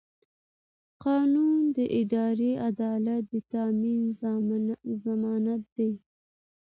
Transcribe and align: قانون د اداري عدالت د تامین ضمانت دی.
قانون 1.03 1.57
د 1.75 1.77
اداري 1.99 2.51
عدالت 2.69 3.21
د 3.31 3.33
تامین 3.53 4.01
ضمانت 5.03 5.63
دی. 5.75 5.91